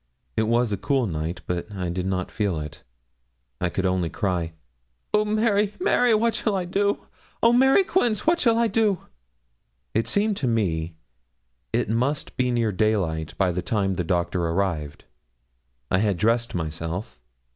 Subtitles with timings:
[0.35, 2.81] It was a cool night; but I did not feel it.
[3.59, 4.53] I could only cry:
[5.13, 6.15] 'Oh, Mary, Mary!
[6.15, 7.05] what shall I do?
[7.43, 8.25] Oh, Mary Quince!
[8.25, 9.01] what shall I do?'
[9.93, 10.95] It seemed to me
[11.71, 15.05] it must be near daylight by the time the Doctor arrived.
[15.91, 17.19] I had dressed myself.